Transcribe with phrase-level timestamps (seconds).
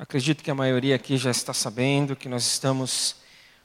[0.00, 3.16] Acredito que a maioria aqui já está sabendo que nós estamos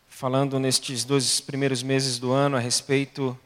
[0.08, 3.38] falando nestes dois primeiros meses do ano a respeito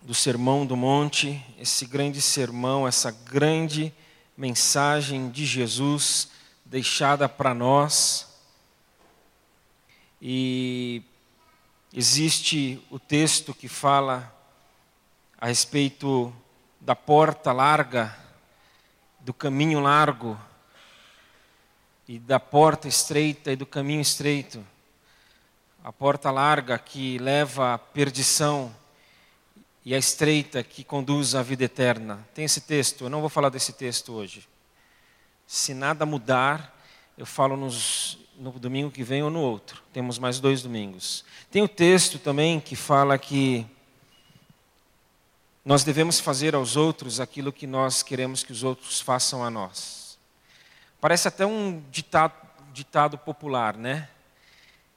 [0.00, 3.92] do Sermão do Monte, esse grande sermão, essa grande
[4.36, 6.28] mensagem de Jesus
[6.64, 8.38] deixada para nós.
[10.22, 11.02] E
[11.92, 14.32] existe o texto que fala
[15.40, 16.32] a respeito
[16.80, 18.22] da porta larga
[19.24, 20.38] do caminho largo
[22.06, 24.62] e da porta estreita e do caminho estreito.
[25.82, 28.74] A porta larga que leva à perdição
[29.82, 32.26] e a estreita que conduz à vida eterna.
[32.34, 34.46] Tem esse texto, eu não vou falar desse texto hoje.
[35.46, 36.78] Se nada mudar,
[37.16, 39.82] eu falo nos, no domingo que vem ou no outro.
[39.90, 41.24] Temos mais dois domingos.
[41.50, 43.66] Tem o texto também que fala que
[45.64, 50.18] nós devemos fazer aos outros aquilo que nós queremos que os outros façam a nós.
[51.00, 52.34] Parece até um ditado,
[52.70, 54.08] ditado popular, né?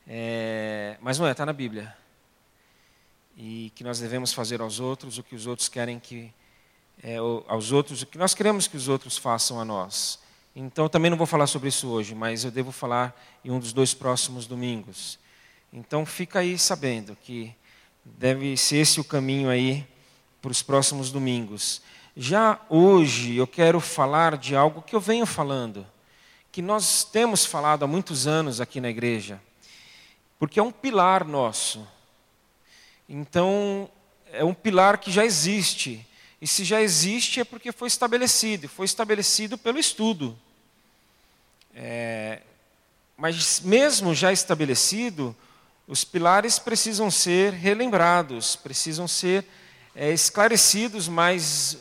[0.06, 1.96] É, mas não é, está na Bíblia.
[3.38, 6.34] E que nós devemos fazer aos outros o que os outros querem que.
[7.02, 10.20] É, aos outros o que nós queremos que os outros façam a nós.
[10.54, 13.72] Então também não vou falar sobre isso hoje, mas eu devo falar em um dos
[13.72, 15.18] dois próximos domingos.
[15.72, 17.56] Então fica aí sabendo que
[18.04, 19.88] deve ser esse o caminho aí
[20.42, 21.82] para os próximos domingos.
[22.16, 25.86] Já hoje eu quero falar de algo que eu venho falando,
[26.52, 29.42] que nós temos falado há muitos anos aqui na igreja,
[30.40, 31.88] porque é um pilar nosso.
[33.08, 33.90] Então,
[34.32, 36.06] é um pilar que já existe.
[36.42, 40.38] E se já existe é porque foi estabelecido, foi estabelecido pelo estudo.
[41.74, 42.42] É,
[43.16, 45.36] mas mesmo já estabelecido,
[45.88, 49.46] os pilares precisam ser relembrados, precisam ser
[50.00, 51.76] é, esclarecidos mais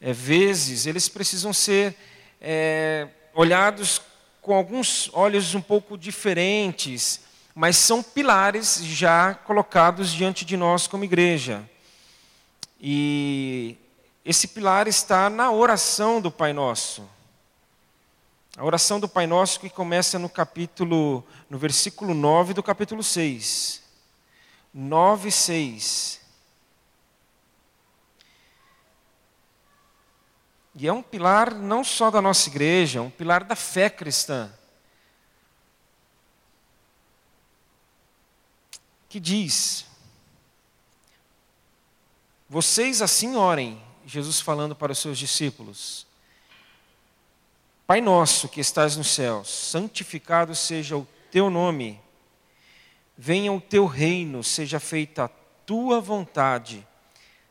[0.00, 1.94] é, vezes, eles precisam ser
[2.40, 4.00] é, olhados
[4.40, 7.20] com alguns olhos um pouco diferentes,
[7.54, 11.62] mas são pilares já colocados diante de nós como igreja.
[12.80, 13.76] E
[14.24, 17.06] esse pilar está na oração do Pai Nosso.
[18.56, 23.82] A oração do Pai Nosso que começa no capítulo, no versículo 9 do capítulo 6.
[24.72, 26.20] 9, 6.
[30.74, 34.52] E é um pilar não só da nossa igreja, é um pilar da fé cristã.
[39.08, 39.84] Que diz:
[42.48, 46.06] Vocês assim orem, Jesus falando para os seus discípulos.
[47.86, 52.00] Pai nosso que estás nos céus, santificado seja o teu nome.
[53.18, 55.30] Venha o teu reino, seja feita a
[55.66, 56.86] tua vontade,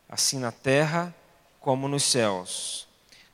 [0.07, 1.13] assim na terra
[1.59, 2.88] como nos céus.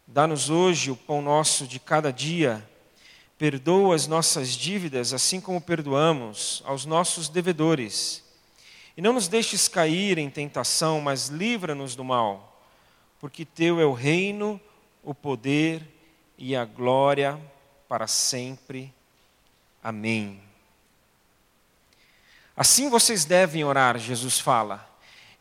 [0.08, 2.64] Dá-nos hoje o pão nosso de cada dia.
[3.38, 8.24] Perdoa as nossas dívidas, assim como perdoamos aos nossos devedores.
[8.96, 12.62] E não nos deixes cair em tentação, mas livra-nos do mal,
[13.20, 14.62] porque Teu é o reino,
[15.04, 15.82] o poder
[16.38, 17.40] e a glória
[17.90, 18.94] para sempre.
[19.84, 20.42] Amém.
[22.56, 24.88] Assim vocês devem orar, Jesus fala.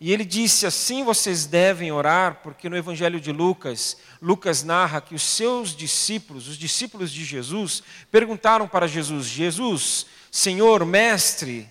[0.04, 5.14] E ele disse: assim vocês devem orar, porque no Evangelho de Lucas, Lucas narra que
[5.14, 11.66] os seus discípulos, os discípulos de Jesus, perguntaram para Jesus: Jesus, Senhor, Mestre,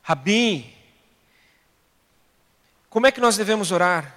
[0.00, 0.74] Rabi,
[2.88, 4.16] como é que nós devemos orar?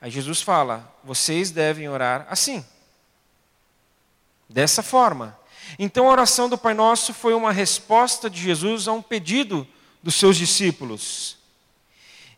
[0.00, 2.64] Aí Jesus fala: vocês devem orar assim,
[4.48, 5.38] dessa forma.
[5.78, 9.68] Então a oração do Pai Nosso foi uma resposta de Jesus a um pedido
[10.02, 11.41] dos seus discípulos.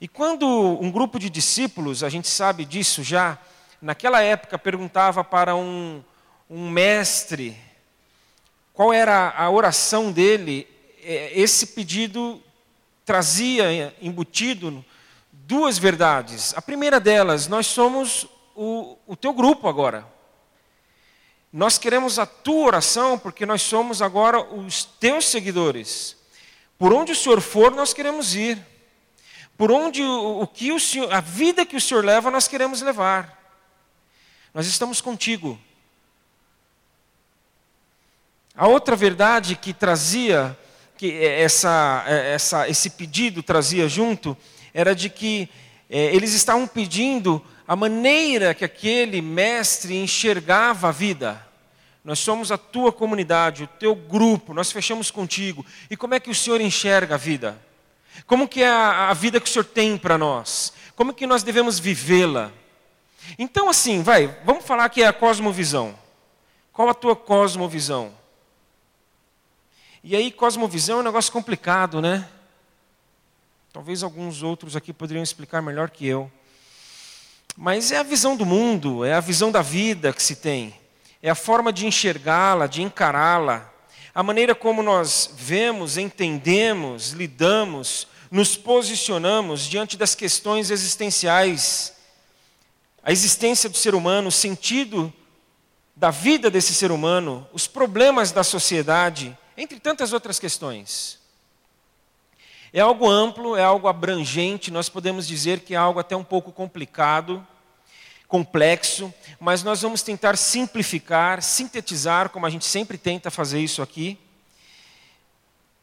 [0.05, 3.39] E quando um grupo de discípulos, a gente sabe disso já,
[3.81, 6.05] naquela época perguntava para um,
[6.51, 7.57] um mestre
[8.75, 10.69] qual era a oração dele,
[11.03, 12.39] é, esse pedido
[13.03, 14.85] trazia embutido
[15.33, 16.53] duas verdades.
[16.55, 20.07] A primeira delas, nós somos o, o teu grupo agora.
[21.51, 26.15] Nós queremos a tua oração porque nós somos agora os teus seguidores.
[26.77, 28.74] Por onde o Senhor for, nós queremos ir.
[29.57, 32.83] Por onde o, o que o Senhor, a vida que o Senhor leva, nós queremos
[32.83, 33.41] levar.
[34.53, 35.59] Nós estamos contigo.
[38.57, 40.57] A outra verdade que trazia,
[40.97, 44.37] que essa, essa, esse pedido trazia junto,
[44.73, 45.49] era de que
[45.91, 51.45] é, eles estavam pedindo a maneira que aquele mestre enxergava a vida.
[52.05, 55.65] Nós somos a tua comunidade, o teu grupo, nós fechamos contigo.
[55.91, 57.59] E como é que o Senhor enxerga a vida?
[58.27, 60.73] Como que é a, a vida que o Senhor tem para nós?
[60.97, 62.53] Como que nós devemos vivê-la?
[63.39, 65.99] Então, assim, vai, vamos falar que é a cosmovisão.
[66.73, 68.13] Qual a tua cosmovisão?
[70.03, 72.29] E aí, cosmovisão é um negócio complicado, né?
[73.73, 76.31] Talvez alguns outros aqui poderiam explicar melhor que eu.
[77.57, 80.75] Mas é a visão do mundo, é a visão da vida que se tem,
[81.23, 83.73] é a forma de enxergá-la, de encará-la,
[84.15, 91.95] a maneira como nós vemos, entendemos, lidamos, nos posicionamos diante das questões existenciais,
[93.03, 95.13] a existência do ser humano, o sentido
[95.97, 101.19] da vida desse ser humano, os problemas da sociedade, entre tantas outras questões.
[102.73, 106.53] É algo amplo, é algo abrangente, nós podemos dizer que é algo até um pouco
[106.53, 107.47] complicado,
[108.35, 114.19] complexo, mas nós vamos tentar simplificar, sintetizar, como a gente sempre tenta fazer isso aqui,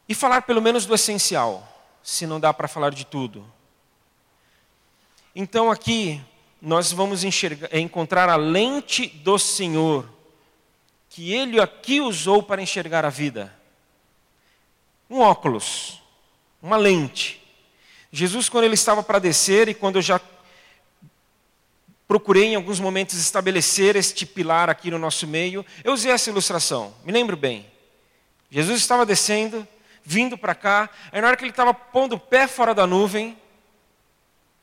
[0.06, 1.66] e falar pelo menos do essencial,
[2.02, 3.50] se não dá para falar de tudo.
[5.34, 6.20] Então aqui
[6.60, 10.06] nós vamos enxergar, encontrar a lente do Senhor,
[11.08, 13.50] que Ele aqui usou para enxergar a vida.
[15.08, 16.02] Um óculos
[16.60, 17.42] uma lente.
[18.12, 20.20] Jesus, quando ele estava para descer, e quando já
[22.12, 26.94] procurei em alguns momentos estabelecer este pilar aqui no nosso meio, eu usei essa ilustração,
[27.06, 27.66] me lembro bem.
[28.50, 29.66] Jesus estava descendo,
[30.04, 33.40] vindo para cá, aí na hora que ele estava pondo o pé fora da nuvem,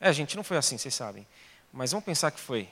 [0.00, 1.26] é, gente, não foi assim, vocês sabem,
[1.72, 2.68] mas vamos pensar que foi.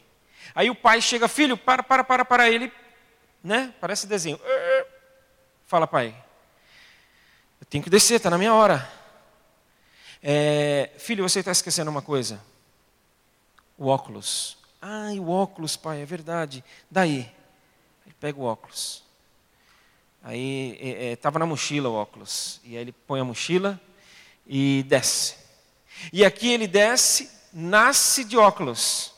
[0.54, 2.72] Aí o pai chega, filho, para, para, para, para ele,
[3.42, 3.74] né?
[3.80, 4.38] Parece desenho.
[5.66, 6.14] Fala, pai,
[7.60, 8.88] eu tenho que descer, está na minha hora.
[10.22, 12.40] É, filho, você está esquecendo uma coisa.
[13.76, 14.57] O óculos.
[14.80, 16.64] Ai, o óculos, pai, é verdade.
[16.90, 17.30] Daí,
[18.06, 19.02] ele pega o óculos.
[20.22, 20.78] Aí
[21.12, 22.60] estava é, é, na mochila o óculos.
[22.64, 23.80] E aí ele põe a mochila
[24.46, 25.36] e desce.
[26.12, 29.12] E aqui ele desce, nasce de óculos.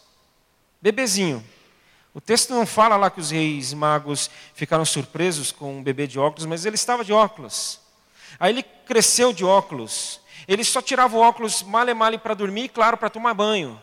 [0.80, 1.44] Bebezinho.
[2.14, 6.18] O texto não fala lá que os reis magos ficaram surpresos com um bebê de
[6.18, 7.80] óculos, mas ele estava de óculos.
[8.38, 10.20] Aí ele cresceu de óculos.
[10.48, 13.80] Ele só tirava o óculos male male para dormir e, claro, para tomar banho.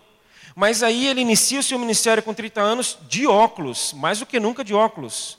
[0.55, 4.39] Mas aí ele inicia o seu ministério com 30 anos de óculos, mais do que
[4.39, 5.37] nunca de óculos.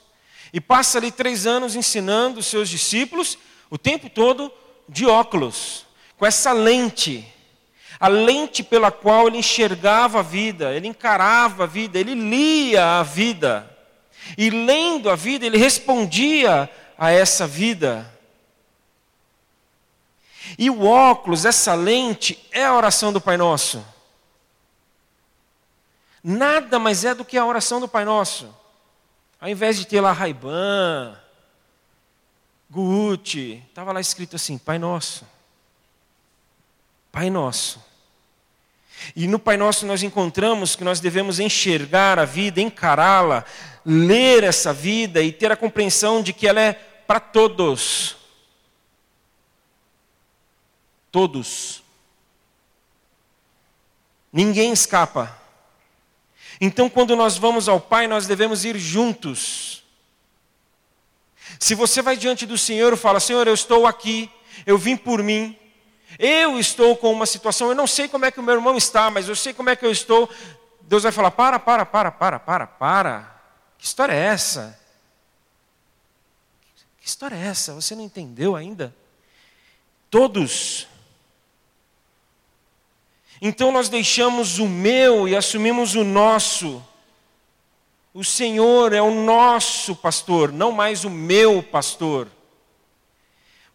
[0.53, 3.37] E passa ali três anos ensinando os seus discípulos,
[3.69, 4.51] o tempo todo
[4.87, 5.85] de óculos,
[6.17, 7.25] com essa lente.
[7.99, 13.03] A lente pela qual ele enxergava a vida, ele encarava a vida, ele lia a
[13.03, 13.77] vida.
[14.37, 18.09] E lendo a vida, ele respondia a essa vida.
[20.57, 23.85] E o óculos, essa lente, é a oração do Pai Nosso.
[26.23, 28.53] Nada mais é do que a oração do Pai Nosso.
[29.39, 31.17] Ao invés de ter lá Ray-Ban,
[32.69, 35.25] Gucci, estava lá escrito assim: Pai Nosso.
[37.11, 37.83] Pai Nosso.
[39.15, 43.45] E no Pai Nosso nós encontramos que nós devemos enxergar a vida, encará-la,
[43.85, 48.17] ler essa vida e ter a compreensão de que ela é para todos.
[51.11, 51.81] Todos.
[54.31, 55.35] Ninguém escapa.
[56.61, 59.83] Então, quando nós vamos ao Pai, nós devemos ir juntos.
[61.57, 64.29] Se você vai diante do Senhor e fala: Senhor, eu estou aqui,
[64.65, 65.57] eu vim por mim,
[66.17, 69.09] eu estou com uma situação, eu não sei como é que o meu irmão está,
[69.09, 70.29] mas eu sei como é que eu estou.
[70.81, 73.41] Deus vai falar: para, para, para, para, para, para.
[73.77, 74.77] Que história é essa?
[76.99, 77.73] Que história é essa?
[77.73, 78.93] Você não entendeu ainda?
[80.09, 80.87] Todos
[83.41, 86.83] então nós deixamos o meu e assumimos o nosso.
[88.13, 92.27] O Senhor é o nosso pastor, não mais o meu pastor.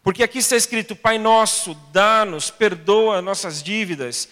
[0.03, 4.29] Porque aqui está escrito: Pai nosso, dá-nos, perdoa nossas dívidas,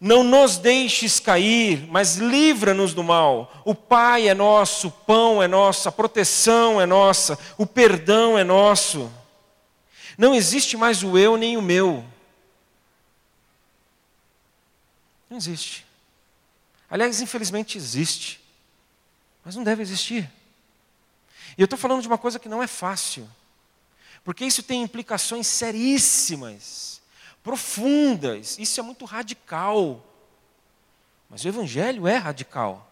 [0.00, 3.52] não nos deixes cair, mas livra-nos do mal.
[3.66, 8.44] O Pai é nosso, o pão é nosso, a proteção é nossa, o perdão é
[8.44, 9.12] nosso.
[10.16, 12.02] Não existe mais o eu nem o meu.
[15.30, 15.86] Não existe.
[16.90, 18.40] Aliás, infelizmente existe.
[19.44, 20.28] Mas não deve existir.
[21.56, 23.30] E eu estou falando de uma coisa que não é fácil.
[24.24, 27.00] Porque isso tem implicações seríssimas,
[27.42, 28.58] profundas.
[28.58, 30.04] Isso é muito radical.
[31.28, 32.90] Mas o Evangelho é radical.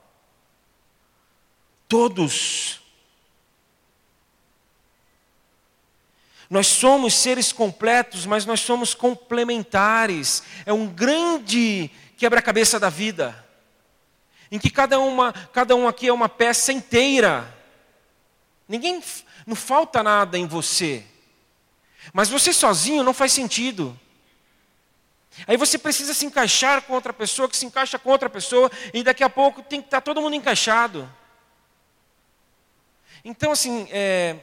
[1.89, 2.81] Todos.
[6.49, 10.43] Nós somos seres completos, mas nós somos complementares.
[10.65, 13.47] É um grande quebra-cabeça da vida,
[14.51, 17.57] em que cada, uma, cada um aqui é uma peça inteira.
[18.69, 19.01] Ninguém,
[19.47, 21.07] não falta nada em você.
[22.13, 23.99] Mas você sozinho não faz sentido.
[25.47, 29.05] Aí você precisa se encaixar com outra pessoa, que se encaixa com outra pessoa, e
[29.05, 31.09] daqui a pouco tem que estar todo mundo encaixado.
[33.25, 34.37] Então, assim, é,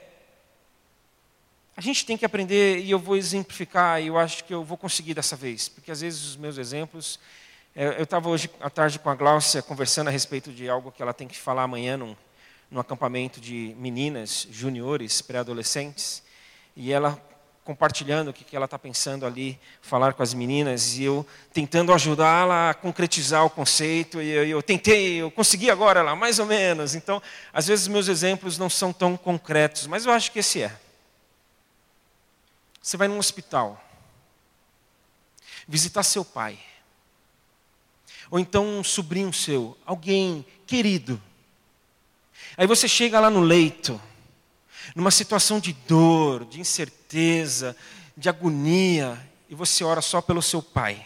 [1.76, 4.78] a gente tem que aprender, e eu vou exemplificar, e eu acho que eu vou
[4.78, 7.20] conseguir dessa vez, porque às vezes os meus exemplos.
[7.78, 11.14] Eu estava hoje à tarde com a Gláucia conversando a respeito de algo que ela
[11.14, 12.16] tem que falar amanhã num,
[12.72, 16.24] num acampamento de meninas, juniores, pré-adolescentes,
[16.74, 17.22] e ela
[17.66, 22.70] compartilhando o que ela está pensando ali, falar com as meninas, e eu tentando ajudá-la
[22.70, 26.96] a concretizar o conceito, e eu, eu, tentei, eu consegui agora lá, mais ou menos.
[26.96, 30.74] Então, às vezes meus exemplos não são tão concretos, mas eu acho que esse é.
[32.82, 33.84] Você vai num hospital,
[35.68, 36.58] visitar seu pai,
[38.30, 41.22] ou então um sobrinho seu, alguém querido.
[42.58, 44.02] Aí você chega lá no leito,
[44.96, 47.76] numa situação de dor, de incerteza,
[48.16, 51.06] de agonia, e você ora só pelo seu pai.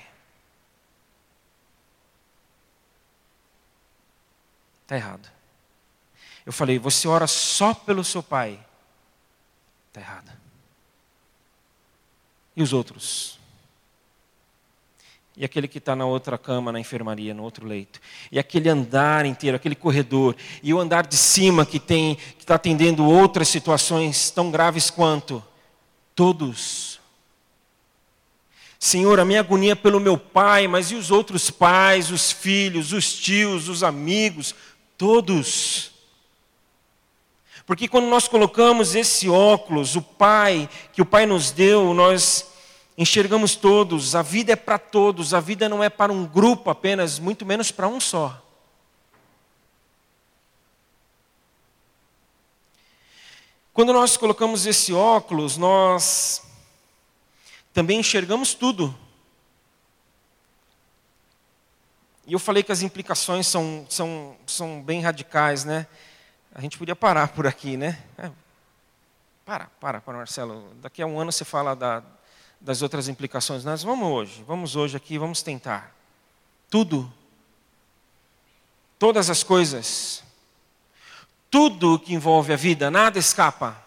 [4.83, 5.29] Está errado.
[6.45, 8.59] Eu falei, você ora só pelo seu pai.
[9.88, 10.31] Está errado.
[12.55, 13.38] E os outros?
[15.39, 18.01] E aquele que está na outra cama, na enfermaria, no outro leito.
[18.29, 20.36] E aquele andar inteiro, aquele corredor.
[20.62, 25.41] E o andar de cima que tem, que está atendendo outras situações tão graves quanto.
[26.13, 27.00] Todos.
[28.77, 32.91] Senhor, a minha agonia é pelo meu pai, mas e os outros pais, os filhos,
[32.91, 34.53] os tios, os amigos?
[34.98, 35.91] Todos.
[37.65, 42.46] Porque quando nós colocamos esse óculos, o pai, que o pai nos deu, nós
[43.00, 47.18] enxergamos todos, a vida é para todos, a vida não é para um grupo apenas,
[47.18, 48.46] muito menos para um só.
[53.72, 56.46] Quando nós colocamos esse óculos, nós
[57.74, 58.94] também enxergamos tudo.
[62.27, 65.88] E eu falei que as implicações são, são, são bem radicais, né?
[66.53, 68.03] A gente podia parar por aqui, né?
[68.18, 68.29] É.
[69.46, 70.74] Para, para, para, Marcelo.
[70.82, 72.03] Daqui a um ano você fala da,
[72.59, 73.63] das outras implicações.
[73.63, 75.95] Nós vamos hoje, vamos hoje aqui, vamos tentar.
[76.69, 77.11] Tudo,
[78.97, 80.23] todas as coisas,
[81.49, 83.85] tudo que envolve a vida, nada escapa.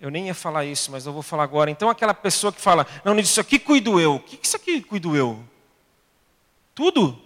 [0.00, 1.70] Eu nem ia falar isso, mas eu vou falar agora.
[1.70, 4.14] Então, aquela pessoa que fala, não, isso aqui cuido eu.
[4.14, 5.44] O que isso aqui cuido eu?
[6.74, 7.20] Tudo.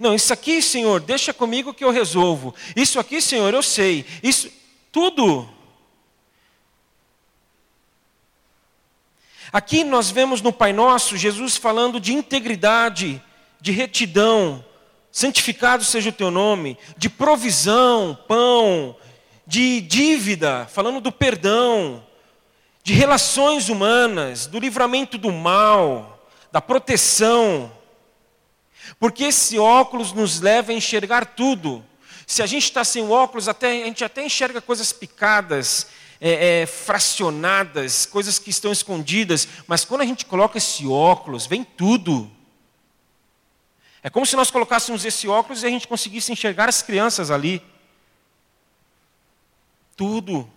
[0.00, 2.52] Não, isso aqui, Senhor, deixa comigo que eu resolvo.
[2.74, 4.04] Isso aqui, Senhor, eu sei.
[4.22, 4.50] Isso,
[4.90, 5.48] tudo.
[9.52, 13.22] Aqui nós vemos no Pai Nosso Jesus falando de integridade,
[13.60, 14.64] de retidão,
[15.10, 18.94] santificado seja o teu nome, de provisão, pão,
[19.46, 22.04] de dívida, falando do perdão,
[22.84, 27.72] de relações humanas, do livramento do mal, da proteção.
[29.00, 31.84] Porque esse óculos nos leva a enxergar tudo.
[32.26, 35.88] Se a gente está sem óculos, até, a gente até enxerga coisas picadas,
[36.20, 41.62] é, é, fracionadas, coisas que estão escondidas, mas quando a gente coloca esse óculos, vem
[41.62, 42.30] tudo.
[44.02, 47.62] É como se nós colocássemos esse óculos e a gente conseguisse enxergar as crianças ali.
[49.96, 50.48] Tudo.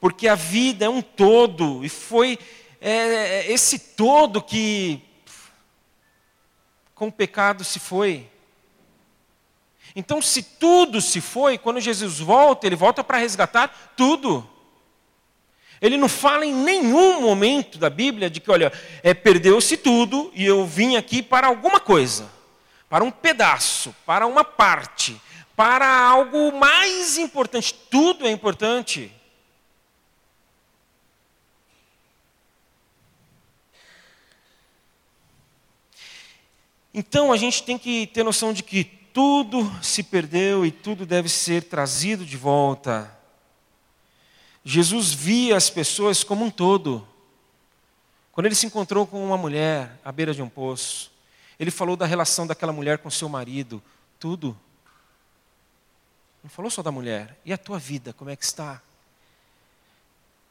[0.00, 2.38] Porque a vida é um todo, e foi
[2.80, 5.02] é, é esse todo que,
[6.94, 8.30] com o pecado, se foi.
[9.98, 14.48] Então, se tudo se foi, quando Jesus volta, ele volta para resgatar tudo.
[15.80, 20.46] Ele não fala em nenhum momento da Bíblia de que, olha, é, perdeu-se tudo e
[20.46, 22.30] eu vim aqui para alguma coisa,
[22.88, 25.20] para um pedaço, para uma parte,
[25.56, 27.74] para algo mais importante.
[27.90, 29.12] Tudo é importante.
[36.94, 41.28] Então a gente tem que ter noção de que tudo se perdeu e tudo deve
[41.28, 43.16] ser trazido de volta.
[44.64, 47.06] Jesus via as pessoas como um todo.
[48.32, 51.10] Quando ele se encontrou com uma mulher à beira de um poço,
[51.58, 53.82] ele falou da relação daquela mulher com seu marido,
[54.18, 54.58] tudo.
[56.42, 57.36] Não falou só da mulher.
[57.44, 58.80] E a tua vida, como é que está?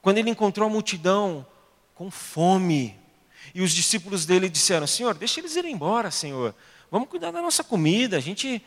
[0.02, 1.46] Quando ele encontrou a multidão
[1.96, 2.98] com fome,
[3.54, 6.54] e os discípulos dele disseram: Senhor, deixa eles irem embora, Senhor.
[6.90, 8.18] Vamos cuidar da nossa comida.
[8.18, 8.62] A gente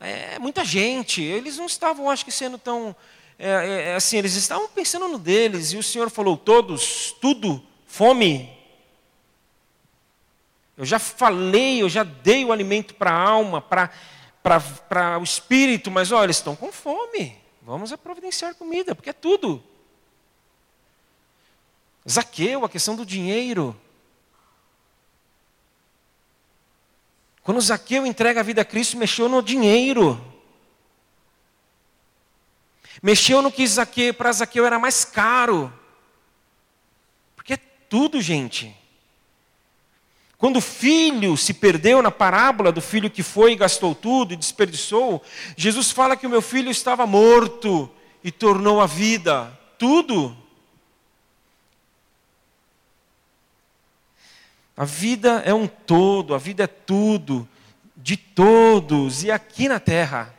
[0.00, 1.22] é muita gente.
[1.22, 2.94] Eles não estavam, acho que, sendo tão
[3.38, 4.16] é, é, é, assim.
[4.18, 5.72] Eles estavam pensando no deles.
[5.72, 8.52] E o Senhor falou: todos, tudo, fome.
[10.76, 16.10] Eu já falei, eu já dei o alimento para a alma, para o espírito, mas
[16.10, 17.36] olha, eles estão com fome.
[17.62, 19.62] Vamos a providenciar comida, porque é tudo.
[22.08, 23.74] Zaqueu, a questão do dinheiro.
[27.44, 30.18] Quando Zaqueu entrega a vida a Cristo, mexeu no dinheiro.
[33.02, 35.70] Mexeu no que Zaqueu, para Zaqueu era mais caro.
[37.36, 37.58] Porque é
[37.88, 38.74] tudo, gente.
[40.38, 44.36] Quando o filho se perdeu na parábola do filho que foi e gastou tudo e
[44.36, 45.22] desperdiçou,
[45.54, 47.90] Jesus fala que o meu filho estava morto
[48.22, 49.52] e tornou a vida.
[49.78, 50.34] Tudo.
[54.76, 57.48] A vida é um todo, a vida é tudo,
[57.96, 60.34] de todos, e aqui na terra.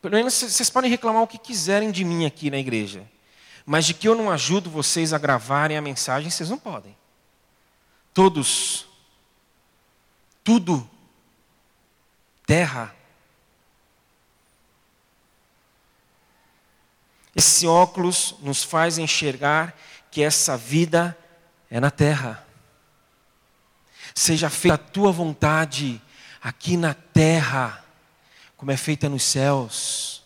[0.00, 3.08] Pelo menos vocês podem reclamar o que quiserem de mim aqui na igreja,
[3.66, 6.96] mas de que eu não ajudo vocês a gravarem a mensagem, vocês não podem.
[8.14, 8.86] Todos,
[10.44, 10.88] tudo,
[12.46, 12.94] terra.
[17.34, 19.76] Esse óculos nos faz enxergar
[20.10, 21.16] que essa vida
[21.72, 22.46] é na terra.
[24.14, 26.02] Seja feita a tua vontade
[26.38, 27.82] aqui na terra,
[28.58, 30.22] como é feita nos céus.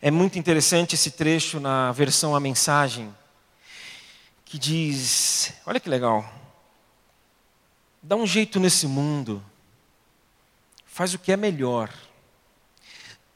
[0.00, 3.14] É muito interessante esse trecho na versão A Mensagem,
[4.44, 6.28] que diz: olha que legal,
[8.02, 9.40] dá um jeito nesse mundo,
[10.86, 11.88] faz o que é melhor,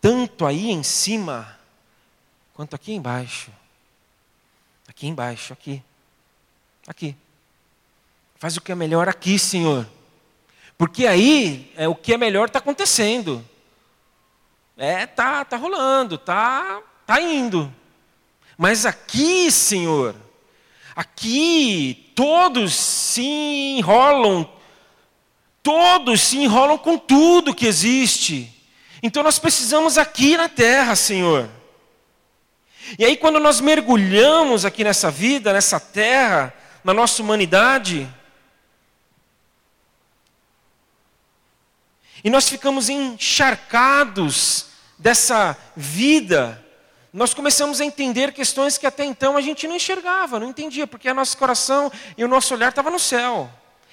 [0.01, 1.57] tanto aí em cima,
[2.53, 3.53] quanto aqui embaixo.
[4.89, 5.83] Aqui embaixo, aqui.
[6.87, 7.17] Aqui.
[8.37, 9.87] Faz o que é melhor aqui, Senhor.
[10.79, 13.45] Porque aí é o que é melhor está acontecendo.
[14.77, 17.73] É, tá, tá rolando, tá, tá indo.
[18.59, 20.15] Mas aqui, Senhor,
[20.95, 24.49] aqui todos se enrolam,
[25.63, 28.53] todos se enrolam com tudo que existe.
[29.03, 31.49] Então nós precisamos aqui na terra, Senhor.
[32.99, 38.09] E aí, quando nós mergulhamos aqui nessa vida, nessa terra, na nossa humanidade,
[42.23, 44.67] e nós ficamos encharcados
[44.99, 46.65] dessa vida,
[47.13, 51.11] nós começamos a entender questões que até então a gente não enxergava, não entendia, porque
[51.11, 53.51] o nosso coração e o nosso olhar estava no céu.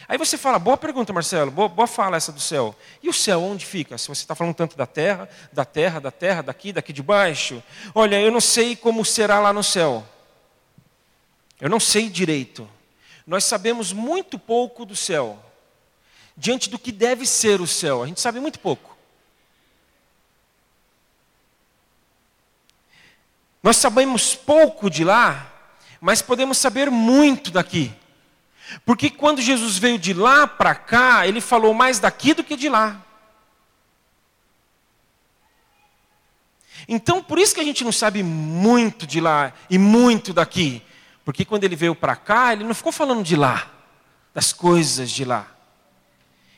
[0.08, 2.76] Aí você fala, boa pergunta, Marcelo, boa, boa fala essa do céu.
[3.02, 3.98] E o céu, onde fica?
[3.98, 7.64] Se você está falando tanto da terra, da terra, da terra, daqui, daqui de baixo.
[7.96, 10.06] Olha, eu não sei como será lá no céu.
[11.60, 12.70] Eu não sei direito.
[13.26, 15.40] Nós sabemos muito pouco do céu.
[16.36, 18.98] Diante do que deve ser o céu, a gente sabe muito pouco.
[23.62, 25.50] Nós sabemos pouco de lá,
[26.02, 27.94] mas podemos saber muito daqui.
[28.86, 32.70] Porque quando Jesus veio de lá para cá, ele falou mais daqui do que de
[32.70, 33.02] lá.
[36.88, 40.82] Então, por isso que a gente não sabe muito de lá e muito daqui.
[41.24, 43.72] Porque quando ele veio para cá, ele não ficou falando de lá,
[44.34, 45.48] das coisas de lá.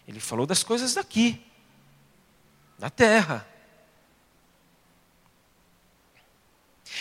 [0.08, 1.42] Ele falou das coisas daqui,
[2.80, 3.48] da terra.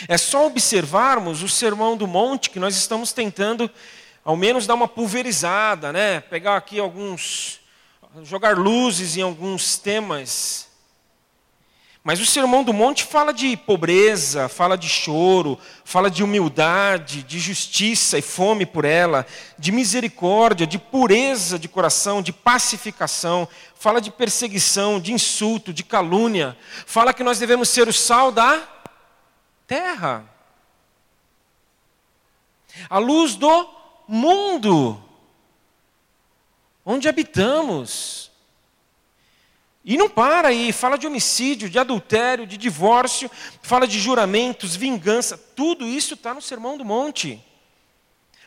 [0.09, 3.71] É só observarmos o Sermão do Monte que nós estamos tentando
[4.25, 6.21] ao menos dar uma pulverizada, né?
[6.21, 7.61] Pegar aqui alguns,
[8.23, 10.67] jogar luzes em alguns temas.
[12.03, 17.39] Mas o Sermão do Monte fala de pobreza, fala de choro, fala de humildade, de
[17.39, 19.27] justiça e fome por ela,
[19.59, 26.57] de misericórdia, de pureza de coração, de pacificação, fala de perseguição, de insulto, de calúnia,
[26.87, 28.63] fala que nós devemos ser o sal da
[29.67, 30.25] terra,
[32.91, 35.03] a luz do mundo
[36.85, 38.31] onde habitamos.
[39.85, 43.31] E não para aí, fala de homicídio, de adultério, de divórcio,
[43.63, 47.43] fala de juramentos, vingança, tudo isso está no Sermão do Monte.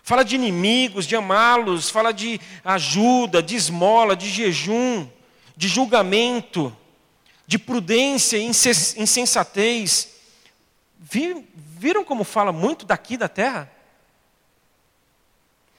[0.02, 5.08] Fala de inimigos, de amá-los, fala de ajuda, de esmola, de jejum,
[5.56, 6.76] de julgamento,
[7.46, 10.16] de prudência e insensatez.
[11.00, 13.72] Viram como fala muito daqui da terra?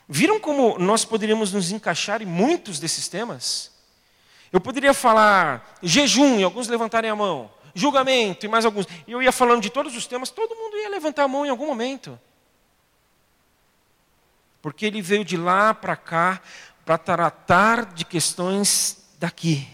[0.09, 3.71] Viram como nós poderíamos nos encaixar em muitos desses temas?
[4.51, 8.87] Eu poderia falar jejum, e alguns levantarem a mão, julgamento, e mais alguns.
[9.07, 11.51] E eu ia falando de todos os temas, todo mundo ia levantar a mão em
[11.51, 12.19] algum momento.
[14.63, 16.41] Porque ele veio de lá para cá
[16.87, 19.69] para tratar de questões daqui.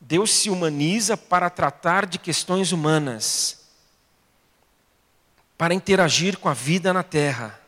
[0.00, 3.66] Deus se humaniza para tratar de questões humanas,
[5.58, 7.61] para interagir com a vida na terra.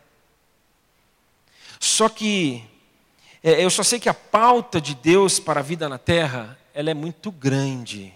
[1.85, 2.65] Só que
[3.43, 6.91] é, eu só sei que a pauta de Deus para a vida na terra, ela
[6.91, 8.11] é muito grande.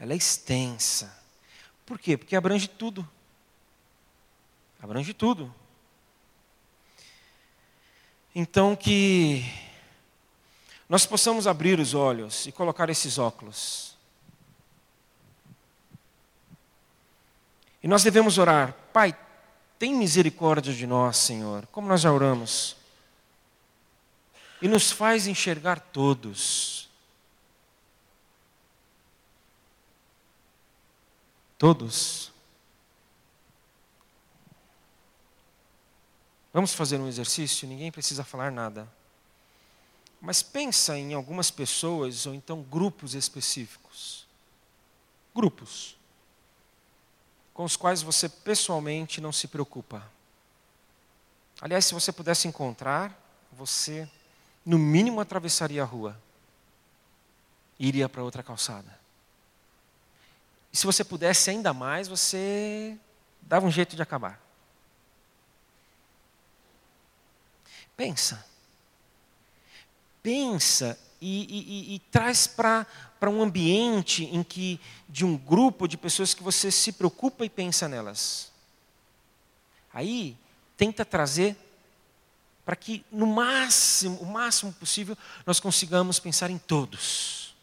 [0.00, 1.14] Ela é extensa.
[1.84, 2.16] Por quê?
[2.16, 3.06] Porque abrange tudo.
[4.80, 5.54] Abrange tudo.
[8.34, 9.44] Então que
[10.88, 13.94] nós possamos abrir os olhos e colocar esses óculos.
[17.82, 19.14] E nós devemos orar, Pai,
[19.78, 22.76] tem misericórdia de nós, Senhor, como nós já oramos.
[24.60, 26.88] E nos faz enxergar todos.
[31.56, 32.32] Todos.
[36.52, 38.88] Vamos fazer um exercício, ninguém precisa falar nada.
[40.20, 44.26] Mas pensa em algumas pessoas ou então grupos específicos.
[45.32, 45.97] Grupos
[47.58, 50.08] com os quais você pessoalmente não se preocupa.
[51.60, 54.08] Aliás, se você pudesse encontrar, você
[54.64, 56.16] no mínimo atravessaria a rua
[57.76, 58.96] e iria para outra calçada.
[60.72, 62.96] E se você pudesse ainda mais, você
[63.42, 64.40] dava um jeito de acabar.
[67.96, 68.46] Pensa.
[70.22, 72.86] Pensa e, e, e traz para
[73.22, 77.88] um ambiente em que, de um grupo de pessoas que você se preocupa e pensa
[77.88, 78.52] nelas.
[79.92, 80.36] Aí,
[80.76, 81.56] tenta trazer
[82.64, 87.54] para que, no máximo, o máximo possível, nós consigamos pensar em todos.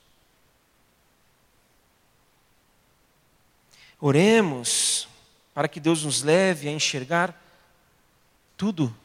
[4.01, 5.07] Oremos
[5.53, 7.39] para que Deus nos leve a enxergar
[8.57, 8.95] tudo.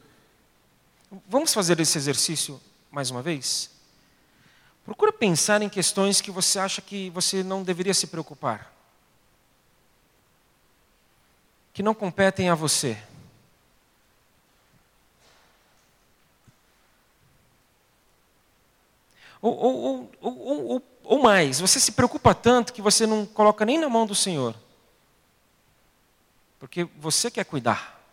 [1.29, 2.61] Vamos fazer esse exercício
[2.91, 3.71] mais uma vez?
[4.91, 8.75] Procura pensar em questões que você acha que você não deveria se preocupar.
[11.73, 13.01] Que não competem a você.
[19.41, 23.89] Ou, ou, ou, ou, mais, você se preocupa tanto que você não coloca nem na
[23.89, 24.57] mão do Senhor.
[26.59, 28.05] Porque você quer cuidar.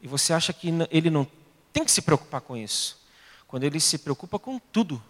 [0.00, 1.26] E você acha que ele não
[1.72, 3.04] tem que se preocupar com isso.
[3.48, 5.02] Quando ele se preocupa com tudo.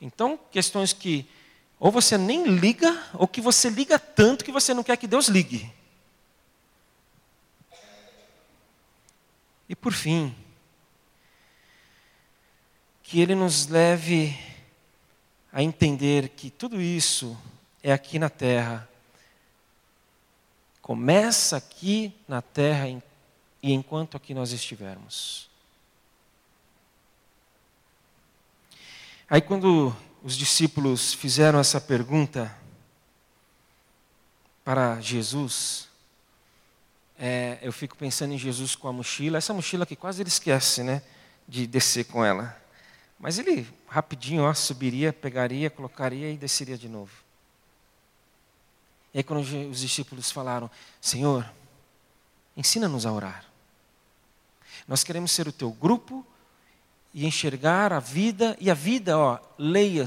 [0.00, 1.26] Então, questões que
[1.78, 5.28] ou você nem liga, ou que você liga tanto que você não quer que Deus
[5.28, 5.70] ligue.
[9.68, 10.34] E por fim,
[13.02, 14.38] que Ele nos leve
[15.52, 17.36] a entender que tudo isso
[17.82, 18.88] é aqui na terra.
[20.80, 25.48] Começa aqui na terra e enquanto aqui nós estivermos.
[29.28, 32.56] Aí, quando os discípulos fizeram essa pergunta
[34.64, 35.88] para Jesus,
[37.18, 40.84] é, eu fico pensando em Jesus com a mochila, essa mochila que quase ele esquece,
[40.84, 41.02] né,
[41.48, 42.56] de descer com ela.
[43.18, 47.12] Mas ele rapidinho ó, subiria, pegaria, colocaria e desceria de novo.
[49.12, 51.50] E aí quando os discípulos falaram, Senhor,
[52.56, 53.44] ensina-nos a orar.
[54.86, 56.24] Nós queremos ser o teu grupo
[57.16, 60.06] e enxergar a vida, e a vida, ó, leia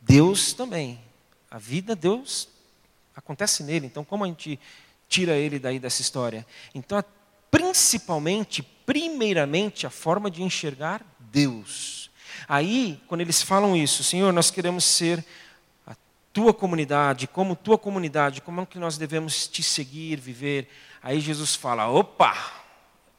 [0.00, 1.00] Deus também.
[1.50, 2.48] A vida, Deus,
[3.12, 3.86] acontece nele.
[3.86, 4.56] Então, como a gente
[5.08, 6.46] tira ele daí dessa história?
[6.72, 7.02] Então,
[7.50, 12.08] principalmente, primeiramente, a forma de enxergar Deus.
[12.46, 15.24] Aí, quando eles falam isso, Senhor, nós queremos ser
[15.84, 15.96] a
[16.32, 20.68] tua comunidade, como tua comunidade, como é que nós devemos te seguir, viver?
[21.02, 22.60] Aí Jesus fala: opa,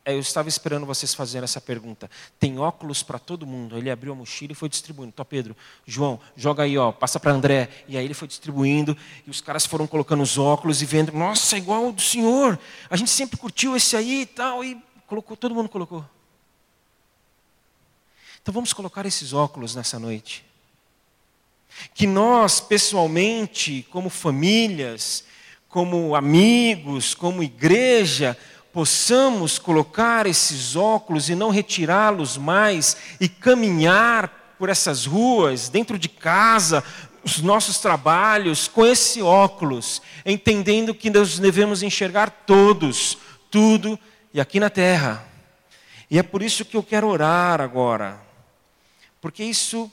[0.04, 2.10] eu estava esperando vocês fazerem essa pergunta.
[2.40, 3.78] Tem óculos para todo mundo.
[3.78, 5.12] Ele abriu a mochila e foi distribuindo.
[5.12, 7.70] Tó Pedro, João, joga aí, ó, passa para André.
[7.88, 11.12] E aí ele foi distribuindo e os caras foram colocando os óculos e vendo.
[11.12, 12.60] Nossa, é igual ao do senhor.
[12.90, 14.64] A gente sempre curtiu esse aí e tal.
[14.64, 16.04] E colocou, todo mundo colocou.
[18.42, 20.44] Então vamos colocar esses óculos nessa noite.
[21.94, 25.24] Que nós, pessoalmente, como famílias,
[25.70, 28.36] como amigos, como igreja,
[28.74, 36.08] possamos colocar esses óculos e não retirá-los mais e caminhar por essas ruas, dentro de
[36.08, 36.84] casa,
[37.24, 43.18] os nossos trabalhos, com esse óculos, entendendo que nós devemos enxergar todos,
[43.50, 44.00] tudo
[44.34, 45.28] e aqui na terra.
[46.10, 48.20] E é por isso que eu quero orar agora,
[49.20, 49.92] porque isso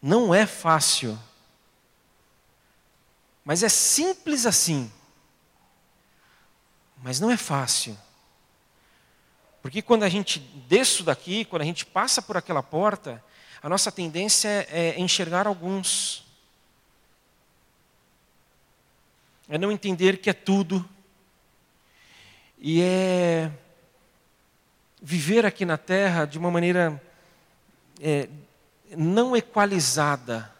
[0.00, 1.18] não é fácil,
[3.44, 4.90] mas é simples assim.
[7.02, 7.98] Mas não é fácil.
[9.60, 10.38] Porque quando a gente
[10.68, 13.22] desce daqui, quando a gente passa por aquela porta,
[13.62, 16.24] a nossa tendência é enxergar alguns.
[19.48, 20.88] É não entender que é tudo.
[22.58, 23.52] E é
[25.00, 27.02] viver aqui na terra de uma maneira
[28.00, 28.28] é,
[28.96, 30.52] não equalizada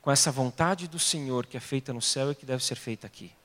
[0.00, 3.06] com essa vontade do Senhor que é feita no céu e que deve ser feita
[3.06, 3.35] aqui.